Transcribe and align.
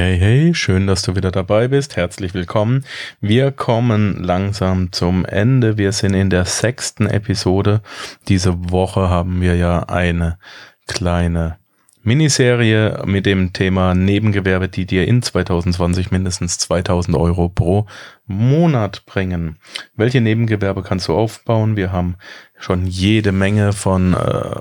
hey, 0.00 0.18
hey, 0.18 0.54
schön, 0.54 0.86
dass 0.86 1.02
du 1.02 1.14
wieder 1.14 1.30
dabei 1.30 1.68
bist. 1.68 1.94
Herzlich 1.94 2.32
willkommen. 2.32 2.86
Wir 3.20 3.52
kommen 3.52 4.24
langsam 4.24 4.92
zum 4.92 5.26
Ende. 5.26 5.76
Wir 5.76 5.92
sind 5.92 6.14
in 6.14 6.30
der 6.30 6.46
sechsten 6.46 7.06
Episode. 7.06 7.82
Diese 8.26 8.70
Woche 8.70 9.10
haben 9.10 9.42
wir 9.42 9.56
ja 9.56 9.80
eine 9.80 10.38
kleine 10.86 11.58
Miniserie 12.02 13.02
mit 13.04 13.26
dem 13.26 13.52
Thema 13.52 13.94
Nebengewerbe, 13.94 14.70
die 14.70 14.86
dir 14.86 15.06
in 15.06 15.20
2020 15.20 16.10
mindestens 16.10 16.56
2000 16.56 17.14
Euro 17.14 17.50
pro 17.50 17.84
Monat 18.26 19.04
bringen. 19.04 19.58
Welche 19.96 20.22
Nebengewerbe 20.22 20.82
kannst 20.82 21.08
du 21.08 21.14
aufbauen? 21.14 21.76
Wir 21.76 21.92
haben 21.92 22.16
schon 22.58 22.86
jede 22.86 23.32
Menge 23.32 23.74
von 23.74 24.14
äh, 24.14 24.60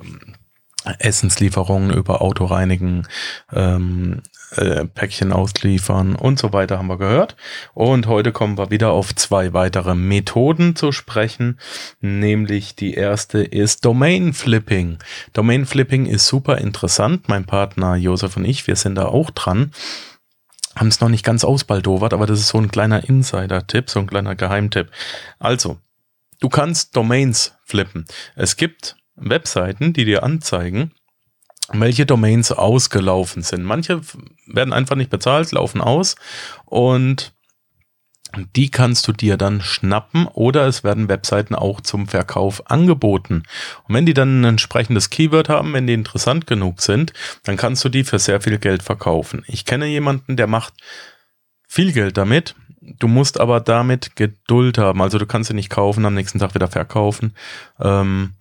Essenslieferungen 1.00 1.94
über 1.94 2.22
Autoreinigen, 2.22 3.08
ähm, 3.54 4.22
äh, 4.52 4.86
Päckchen 4.86 5.32
ausliefern 5.32 6.16
und 6.16 6.40
so 6.40 6.54
weiter 6.54 6.78
haben 6.78 6.88
wir 6.88 6.98
gehört. 6.98 7.36
Und 7.74 8.08
heute 8.08 8.32
kommen 8.32 8.58
wir 8.58 8.72
wieder 8.72 8.92
auf 8.92 9.14
zwei 9.16 9.54
weitere 9.54 9.96
Methoden 9.96 10.76
zu 10.76 10.92
sprechen. 10.92 11.60
Nämlich 12.02 12.76
die 12.76 12.94
erste 12.94 13.44
ist 13.44 13.86
Domain 13.86 14.34
Flipping. 14.34 14.98
Domain 15.34 15.66
Flipping 15.66 16.06
ist 16.06 16.28
super 16.28 16.58
interessant. 16.58 17.30
Mein 17.30 17.46
Partner 17.46 17.96
Josef 17.96 18.38
und 18.38 18.46
ich, 18.46 18.68
wir 18.68 18.76
sind 18.76 18.96
da 18.96 19.06
auch 19.06 19.30
dran. 19.30 19.72
Haben 20.76 20.88
es 20.88 21.02
noch 21.02 21.10
nicht 21.10 21.26
ganz 21.26 21.44
ausbaldowert, 21.44 22.14
aber 22.14 22.26
das 22.26 22.40
ist 22.40 22.50
so 22.50 22.58
ein 22.58 22.72
kleiner 22.72 23.08
Insider-Tipp, 23.08 23.90
so 23.90 24.00
ein 24.00 24.08
kleiner 24.08 24.36
Geheimtipp. 24.36 24.90
Also, 25.38 25.78
du 26.40 26.50
kannst 26.50 26.96
Domains 26.96 27.54
flippen. 27.66 28.06
Es 28.36 28.56
gibt 28.56 28.96
Webseiten, 29.16 29.94
die 29.94 30.06
dir 30.06 30.24
anzeigen, 30.24 30.94
welche 31.74 32.06
Domains 32.06 32.52
ausgelaufen 32.52 33.44
sind. 33.44 33.64
Manche 33.64 34.02
werden 34.48 34.74
einfach 34.74 34.96
nicht 34.96 35.10
bezahlt, 35.10 35.52
laufen 35.52 35.82
aus 35.82 36.16
und 36.66 37.34
die 38.56 38.70
kannst 38.70 39.08
du 39.08 39.12
dir 39.12 39.38
dann 39.38 39.62
schnappen 39.62 40.28
oder 40.28 40.68
es 40.68 40.84
werden 40.84 41.10
Webseiten 41.10 41.56
auch 41.56 41.82
zum 41.82 42.08
Verkauf 42.08 42.70
angeboten. 42.70 43.44
Und 43.88 43.96
wenn 43.96 44.06
die 44.06 44.14
dann 44.14 44.42
ein 44.42 44.46
entsprechendes 44.46 45.10
Keyword 45.10 45.50
haben, 45.50 45.74
wenn 45.74 45.88
die 45.88 45.94
interessant 45.94 46.46
genug 46.46 46.82
sind, 46.82 47.14
dann 47.44 47.58
kannst 47.58 47.84
du 47.84 47.90
die 47.90 48.04
für 48.04 48.20
sehr 48.20 48.40
viel 48.42 48.60
Geld 48.60 48.84
verkaufen. 48.84 49.44
Ich 49.48 49.66
kenne 49.66 49.88
jemanden, 49.88 50.38
der 50.38 50.48
macht 50.48 50.74
viel 51.68 51.92
Geld 51.92 52.18
damit. 52.18 52.56
Du 52.82 53.08
musst 53.08 53.40
aber 53.40 53.60
damit 53.60 54.16
Geduld 54.16 54.78
haben. 54.78 55.02
Also 55.02 55.18
du 55.18 55.26
kannst 55.26 55.50
sie 55.50 55.56
nicht 55.56 55.70
kaufen, 55.70 56.06
am 56.06 56.14
nächsten 56.14 56.40
Tag 56.40 56.54
wieder 56.54 56.68
verkaufen. 56.68 57.34
Ähm, 57.80 58.36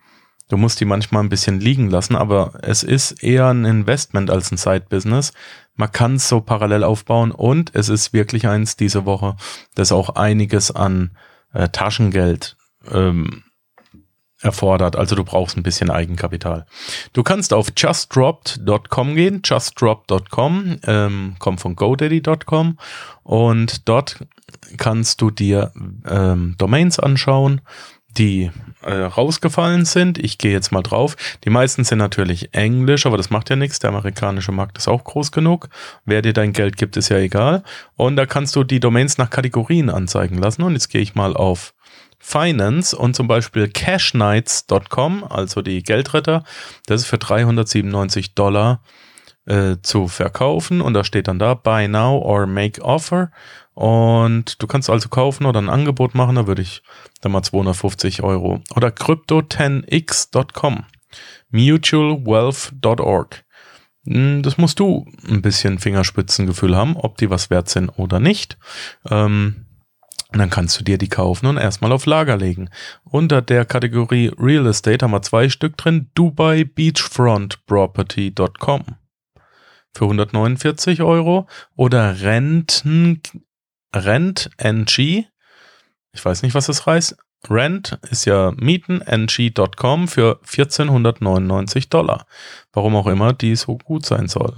Du 0.49 0.57
musst 0.57 0.81
die 0.81 0.87
manchmal 0.87 1.23
ein 1.23 1.29
bisschen 1.29 1.61
liegen 1.61 1.91
lassen, 1.91 2.17
aber 2.17 2.59
es 2.63 2.83
ist 2.83 3.23
eher 3.23 3.49
ein 3.49 3.65
Investment 3.65 4.31
als 4.31 4.51
ein 4.51 4.57
Side-Business. 4.57 5.33
Man 5.77 5.93
kann 5.93 6.17
es 6.17 6.29
so 6.29 6.41
parallel 6.41 6.85
aufbauen 6.85 7.31
und 7.31 7.75
es 7.75 7.89
ist 7.89 8.13
wirklich 8.13 8.49
eins 8.49 8.77
diese 8.77 9.05
Woche, 9.05 9.37
das 9.75 9.93
auch 9.93 10.11
einiges 10.11 10.71
an 10.71 11.11
äh, 11.53 11.69
Taschengeld 11.69 12.57
ähm, 12.91 13.45
erfordert. 14.41 14.97
Also 14.97 15.17
du 15.17 15.25
brauchst 15.25 15.57
ein 15.57 15.63
bisschen 15.63 15.91
Eigenkapital. 15.91 16.67
Du 17.13 17.23
kannst 17.23 17.53
auf 17.53 17.69
justdropped.com 17.77 19.15
gehen, 19.15 19.43
justdrop.com, 19.45 20.79
ähm, 20.87 21.37
kommt 21.39 21.61
von 21.61 21.77
godaddy.com 21.77 22.79
und 23.23 23.89
dort 23.89 24.25
kannst 24.77 25.21
du 25.21 25.31
dir 25.31 25.73
ähm, 26.07 26.55
Domains 26.59 26.99
anschauen 26.99 27.61
die 28.17 28.51
äh, 28.83 28.95
rausgefallen 28.95 29.85
sind. 29.85 30.19
Ich 30.19 30.39
gehe 30.39 30.53
jetzt 30.53 30.73
mal 30.73 30.83
drauf. 30.83 31.17
Die 31.45 31.51
meisten 31.51 31.85
sind 31.85 31.99
natürlich 31.99 32.55
Englisch, 32.55 33.07
aber 33.07 33.17
das 33.17 33.31
macht 33.31 33.51
ja 33.51 33.57
nichts. 33.57 33.79
Der 33.79 33.91
amerikanische 33.91 34.53
Markt 34.53 34.79
ist 34.79 34.89
auch 34.89 35.05
groß 35.05 35.33
genug. 35.33 35.69
Wer 36.05 36.23
dir 36.23 36.33
dein 36.33 36.53
Geld 36.53 36.77
gibt, 36.77 36.97
ist 36.97 37.11
ja 37.11 37.19
egal. 37.19 37.63
Und 37.97 38.17
da 38.17 38.27
kannst 38.27 38.57
du 38.57 38.65
die 38.65 38.81
Domains 38.81 39.19
nach 39.19 39.31
Kategorien 39.31 39.91
anzeigen 39.91 40.39
lassen. 40.39 40.63
Und 40.63 40.73
jetzt 40.73 40.89
gehe 40.89 41.03
ich 41.03 41.15
mal 41.15 41.37
auf 41.37 41.75
Finance 42.19 42.97
und 42.97 43.15
zum 43.15 43.29
Beispiel 43.29 43.69
cashnights.com, 43.69 45.25
also 45.25 45.63
die 45.63 45.83
Geldretter. 45.83 46.45
Das 46.87 47.03
ist 47.03 47.07
für 47.07 47.19
397 47.19 48.35
Dollar 48.35 48.83
äh, 49.47 49.77
zu 49.83 50.09
verkaufen. 50.09 50.81
Und 50.81 50.95
da 50.95 51.05
steht 51.05 51.29
dann 51.29 51.39
da, 51.39 51.55
buy 51.55 51.89
now 51.89 52.19
or 52.19 52.47
make 52.47 52.83
offer. 52.83 53.31
Und 53.79 54.61
du 54.61 54.67
kannst 54.67 54.91
also 54.91 55.09
kaufen 55.09 55.47
oder 55.47 55.63
ein 55.63 55.71
Angebot 55.71 56.17
machen, 56.17 56.35
da 56.35 56.49
würde 56.49 56.63
ich 56.63 56.83
dann 57.21 57.31
mal 57.31 57.45
250 57.45 58.25
Euro. 58.25 58.61
Oder 58.75 58.89
crypto10x.com, 58.89 60.85
mutualwealth.org. 61.51 63.45
Hm, 64.05 64.43
das 64.43 64.59
musst 64.59 64.81
du 64.81 65.07
ein 65.29 65.43
bisschen 65.43 65.79
Fingerspitzengefühl 65.79 66.75
haben, 66.75 66.97
ob 66.97 67.19
die 67.19 67.31
was 67.31 67.51
wert 67.51 67.69
sind 67.69 67.91
oder 67.91 68.19
nicht. 68.19 68.59
Ähm, 69.09 69.67
dann 70.33 70.51
kannst 70.51 70.81
du 70.81 70.83
dir 70.83 70.99
die 70.99 71.09
kaufen 71.09 71.47
und 71.47 71.57
erstmal 71.57 71.93
auf 71.93 72.05
Lager 72.05 72.37
legen. 72.37 72.71
Unter 73.05 73.43
der 73.43 73.65
Kategorie 73.65 74.33
Real 74.37 74.67
Estate 74.67 75.05
haben 75.05 75.13
wir 75.13 75.23
zwei 75.23 75.49
Stück 75.49 75.77
drin. 75.77 76.11
Dubai 76.17 76.65
Beachfront 76.65 77.65
Property.com 77.67 78.97
für 79.95 80.05
149 80.05 81.03
Euro 81.03 81.47
oder 81.77 82.21
Renten 82.21 83.23
Rent 83.95 84.51
NG. 84.59 85.27
Ich 86.13 86.25
weiß 86.25 86.43
nicht, 86.43 86.55
was 86.55 86.67
das 86.67 86.87
heißt. 86.87 87.17
Rent 87.49 87.99
ist 88.11 88.25
ja 88.25 88.53
Mieten, 88.57 89.01
ng.com 89.07 90.09
für 90.09 90.41
1499 90.43 91.89
Dollar. 91.89 92.27
Warum 92.73 92.97
auch 92.97 93.07
immer 93.07 93.33
die 93.33 93.55
so 93.55 93.79
gut 93.79 94.05
sein 94.05 94.27
soll. 94.29 94.57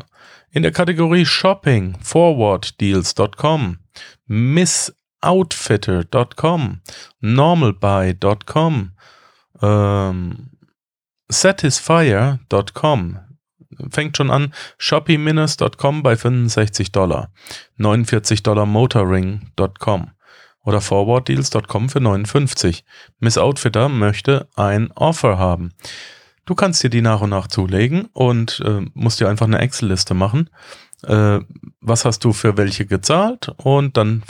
In 0.51 0.63
der 0.63 0.73
Kategorie 0.73 1.27
Shopping, 1.27 1.99
forwarddeals.com, 2.01 3.77
missoutfitter.com, 4.27 6.81
normalbuy.com, 7.21 8.93
ähm, 9.63 10.51
satisfier.com, 11.29 13.19
fängt 13.91 14.17
schon 14.17 14.31
an, 14.31 14.53
shoppyminus.com 14.79 16.03
bei 16.03 16.17
65 16.17 16.93
Dollar, 16.93 17.31
49 17.77 18.43
Dollar 18.43 18.67
motoring.com 18.67 20.11
oder 20.65 20.81
forwarddeals.com 20.81 21.89
für 21.89 22.01
59. 22.01 22.85
Miss 23.19 23.39
Outfitter 23.39 23.89
möchte 23.89 24.49
ein 24.57 24.93
Offer 24.93 25.39
haben. 25.39 25.73
Du 26.45 26.55
kannst 26.55 26.83
dir 26.83 26.91
die 26.91 27.03
nach 27.03 27.21
und 27.21 27.31
nach 27.31 27.47
zulegen 27.47 28.07
und 28.13 28.61
äh, 28.65 28.83
musst 28.95 29.21
dir 29.21 29.29
einfach 29.29 29.47
eine 29.47 29.61
Excel-Liste 29.61 30.15
machen. 30.15 30.51
Äh, 31.05 31.41
was 31.81 32.05
hast 32.05 32.25
du 32.25 32.33
für 32.33 32.57
welche 32.57 32.87
gezahlt 32.87 33.53
und 33.57 33.97
dann 33.97 34.23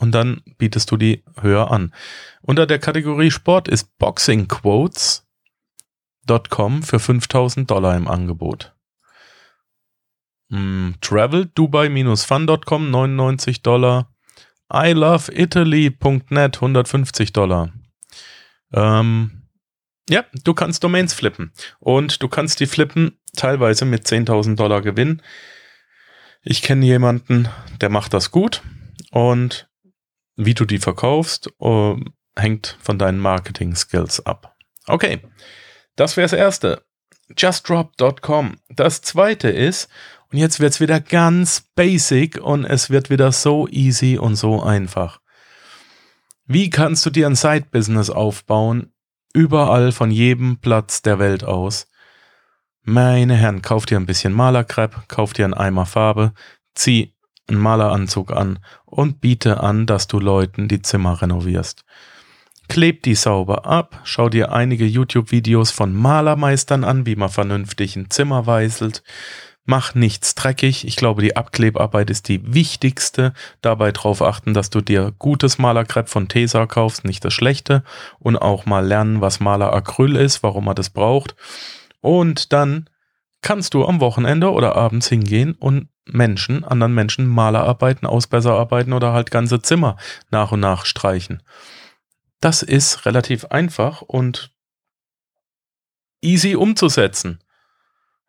und 0.00 0.12
dann 0.12 0.42
bietest 0.56 0.90
du 0.90 0.96
die 0.96 1.24
höher 1.40 1.70
an. 1.70 1.92
Unter 2.40 2.66
der 2.66 2.78
Kategorie 2.78 3.30
Sport 3.30 3.68
ist 3.68 3.98
Boxing 3.98 4.48
Quotes 4.48 5.27
Dubai.com 6.28 6.82
für 6.82 6.98
5000 6.98 7.70
Dollar 7.70 7.96
im 7.96 8.08
Angebot. 8.08 8.74
Mm, 10.48 10.92
Travel 11.00 11.46
Dubai-fun.com 11.46 12.90
99 12.90 13.62
Dollar. 13.62 14.12
I 14.72 14.92
love 14.92 15.32
Italy.net 15.32 16.56
150 16.56 17.32
Dollar. 17.32 17.72
Ähm, 18.72 19.42
ja, 20.08 20.24
du 20.44 20.54
kannst 20.54 20.84
Domains 20.84 21.14
flippen 21.14 21.52
und 21.80 22.22
du 22.22 22.28
kannst 22.28 22.60
die 22.60 22.66
flippen 22.66 23.18
teilweise 23.36 23.84
mit 23.84 24.06
10.000 24.06 24.56
Dollar 24.56 24.82
Gewinn. 24.82 25.22
Ich 26.42 26.62
kenne 26.62 26.84
jemanden, 26.86 27.48
der 27.80 27.88
macht 27.88 28.14
das 28.14 28.30
gut 28.30 28.62
und 29.10 29.68
wie 30.36 30.54
du 30.54 30.64
die 30.64 30.78
verkaufst, 30.78 31.50
uh, 31.60 31.98
hängt 32.36 32.78
von 32.80 32.98
deinen 32.98 33.18
Marketing-Skills 33.18 34.24
ab. 34.24 34.56
Okay, 34.86 35.20
das 35.98 36.16
wäre 36.16 36.26
das 36.26 36.32
erste. 36.32 36.82
JustDrop.com. 37.36 38.56
Das 38.70 39.02
zweite 39.02 39.48
ist, 39.48 39.88
und 40.30 40.38
jetzt 40.38 40.60
wird 40.60 40.72
es 40.72 40.80
wieder 40.80 41.00
ganz 41.00 41.64
basic 41.74 42.38
und 42.38 42.64
es 42.64 42.88
wird 42.88 43.10
wieder 43.10 43.32
so 43.32 43.66
easy 43.68 44.16
und 44.16 44.36
so 44.36 44.62
einfach. 44.62 45.20
Wie 46.46 46.70
kannst 46.70 47.04
du 47.04 47.10
dir 47.10 47.26
ein 47.26 47.34
Side-Business 47.34 48.10
aufbauen? 48.10 48.92
Überall 49.34 49.90
von 49.90 50.10
jedem 50.10 50.58
Platz 50.58 51.02
der 51.02 51.18
Welt 51.18 51.44
aus. 51.44 51.88
Meine 52.82 53.34
Herren, 53.34 53.60
kauf 53.60 53.84
dir 53.84 53.98
ein 53.98 54.06
bisschen 54.06 54.32
Malerkrepp, 54.32 55.08
kauf 55.08 55.32
dir 55.32 55.46
einen 55.46 55.54
Eimer 55.54 55.84
Farbe, 55.84 56.32
zieh 56.74 57.12
einen 57.48 57.58
Maleranzug 57.58 58.32
an 58.32 58.60
und 58.84 59.20
biete 59.20 59.60
an, 59.60 59.86
dass 59.86 60.06
du 60.06 60.20
Leuten 60.20 60.68
die 60.68 60.80
Zimmer 60.80 61.20
renovierst. 61.20 61.84
Kleb 62.68 63.02
die 63.02 63.14
sauber 63.14 63.64
ab, 63.64 64.00
schau 64.04 64.28
dir 64.28 64.52
einige 64.52 64.84
YouTube-Videos 64.84 65.70
von 65.70 65.94
Malermeistern 65.94 66.84
an, 66.84 67.06
wie 67.06 67.16
man 67.16 67.30
vernünftig 67.30 67.96
ein 67.96 68.10
Zimmer 68.10 68.46
weißelt. 68.46 69.02
Mach 69.64 69.94
nichts 69.94 70.34
dreckig. 70.34 70.86
Ich 70.86 70.96
glaube, 70.96 71.20
die 71.20 71.36
Abklebarbeit 71.36 72.08
ist 72.08 72.28
die 72.28 72.54
wichtigste. 72.54 73.34
Dabei 73.60 73.92
darauf 73.92 74.22
achten, 74.22 74.54
dass 74.54 74.70
du 74.70 74.80
dir 74.80 75.12
gutes 75.18 75.58
Malerkrepp 75.58 76.08
von 76.08 76.28
Tesa 76.28 76.66
kaufst, 76.66 77.04
nicht 77.04 77.22
das 77.24 77.34
schlechte. 77.34 77.84
Und 78.18 78.36
auch 78.36 78.64
mal 78.64 78.86
lernen, 78.86 79.20
was 79.20 79.40
Maleracryl 79.40 80.16
ist, 80.16 80.42
warum 80.42 80.64
man 80.64 80.74
das 80.74 80.88
braucht. 80.88 81.36
Und 82.00 82.52
dann 82.54 82.88
kannst 83.42 83.74
du 83.74 83.84
am 83.84 84.00
Wochenende 84.00 84.52
oder 84.52 84.74
abends 84.76 85.08
hingehen 85.08 85.54
und 85.58 85.88
Menschen, 86.06 86.64
anderen 86.64 86.94
Menschen 86.94 87.26
Malerarbeiten, 87.26 88.06
Ausbesserarbeiten 88.06 88.92
oder 88.92 89.12
halt 89.12 89.30
ganze 89.30 89.60
Zimmer 89.60 89.96
nach 90.30 90.52
und 90.52 90.60
nach 90.60 90.86
streichen. 90.86 91.42
Das 92.40 92.62
ist 92.62 93.04
relativ 93.06 93.46
einfach 93.46 94.02
und 94.02 94.52
easy 96.20 96.54
umzusetzen. 96.54 97.42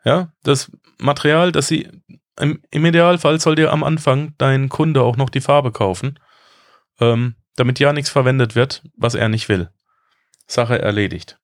Ja, 0.03 0.31
das 0.43 0.71
Material, 0.97 1.51
das 1.51 1.67
sie 1.67 1.89
im, 2.39 2.61
im 2.71 2.85
Idealfall 2.85 3.39
soll 3.39 3.55
dir 3.55 3.71
am 3.71 3.83
Anfang 3.83 4.33
dein 4.37 4.69
Kunde 4.69 5.03
auch 5.03 5.17
noch 5.17 5.29
die 5.29 5.41
Farbe 5.41 5.71
kaufen, 5.71 6.19
ähm, 6.99 7.35
damit 7.55 7.79
ja 7.79 7.91
nichts 7.93 8.09
verwendet 8.09 8.55
wird, 8.55 8.83
was 8.95 9.15
er 9.15 9.29
nicht 9.29 9.49
will. 9.49 9.69
Sache 10.47 10.81
erledigt. 10.81 11.39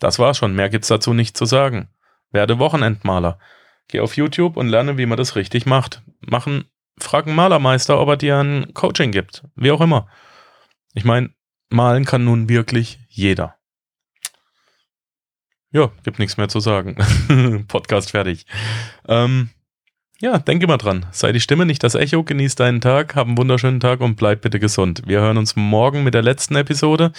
Das 0.00 0.18
war's 0.18 0.38
schon, 0.38 0.54
mehr 0.54 0.68
gibt's 0.68 0.88
dazu 0.88 1.12
nicht 1.12 1.36
zu 1.36 1.44
sagen. 1.44 1.88
Werde 2.30 2.58
Wochenendmaler. 2.58 3.38
Geh 3.88 4.00
auf 4.00 4.16
YouTube 4.16 4.56
und 4.56 4.68
lerne, 4.68 4.96
wie 4.98 5.06
man 5.06 5.18
das 5.18 5.34
richtig 5.34 5.66
macht. 5.66 6.02
Machen, 6.20 6.70
frag 6.98 7.26
einen 7.26 7.34
Malermeister, 7.34 7.98
ob 7.98 8.08
er 8.10 8.16
dir 8.16 8.38
ein 8.38 8.74
Coaching 8.74 9.10
gibt. 9.10 9.44
Wie 9.56 9.70
auch 9.70 9.80
immer. 9.80 10.08
Ich 10.94 11.04
meine, 11.04 11.30
malen 11.70 12.04
kann 12.04 12.24
nun 12.24 12.48
wirklich 12.48 12.98
jeder. 13.08 13.56
Ja, 15.70 15.90
gibt 16.02 16.18
nichts 16.18 16.36
mehr 16.36 16.48
zu 16.48 16.60
sagen. 16.60 16.96
Podcast 17.68 18.12
fertig. 18.12 18.46
Ähm, 19.06 19.50
ja, 20.20 20.38
denke 20.38 20.66
mal 20.66 20.78
dran. 20.78 21.06
Sei 21.12 21.30
die 21.30 21.40
Stimme, 21.40 21.66
nicht 21.66 21.84
das 21.84 21.94
Echo. 21.94 22.24
Genieß 22.24 22.56
deinen 22.56 22.80
Tag, 22.80 23.14
hab 23.14 23.28
einen 23.28 23.38
wunderschönen 23.38 23.78
Tag 23.78 24.00
und 24.00 24.16
bleib 24.16 24.40
bitte 24.40 24.58
gesund. 24.58 25.02
Wir 25.06 25.20
hören 25.20 25.36
uns 25.36 25.54
morgen 25.54 26.02
mit 26.02 26.14
der 26.14 26.22
letzten 26.22 26.56
Episode 26.56 27.12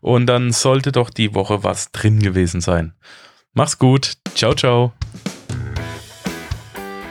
und 0.00 0.26
dann 0.26 0.52
sollte 0.52 0.92
doch 0.92 1.10
die 1.10 1.34
Woche 1.34 1.64
was 1.64 1.92
drin 1.92 2.20
gewesen 2.20 2.60
sein. 2.60 2.94
Mach's 3.52 3.78
gut. 3.78 4.14
Ciao, 4.34 4.54
ciao. 4.54 4.92